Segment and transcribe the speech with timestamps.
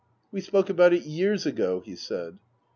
[0.31, 2.39] "We spoke about it years ago," he said.